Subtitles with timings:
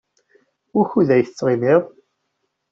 [0.75, 1.81] Wukud ay tettɣimiḍ?